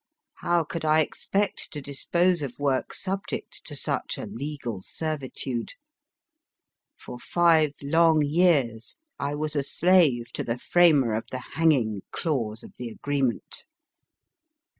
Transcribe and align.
How 0.37 0.63
could 0.63 0.83
I 0.83 1.01
expect 1.01 1.69
to 1.73 1.79
dispose 1.79 2.41
of 2.41 2.57
work 2.57 2.91
subject 2.91 3.61
to 3.65 3.75
such 3.75 4.17
a 4.17 4.25
legal 4.25 4.81
servitude? 4.81 5.73
For 6.97 7.19
five 7.19 7.73
long 7.83 8.25
years 8.25 8.95
I 9.19 9.35
was 9.35 9.55
a 9.55 9.61
slave 9.61 10.33
to 10.33 10.43
the 10.43 10.57
framer 10.57 11.13
of 11.13 11.27
the 11.29 11.43
hanging 11.53 12.01
clause 12.11 12.63
of 12.63 12.73
the 12.79 12.89
agreement. 12.89 13.65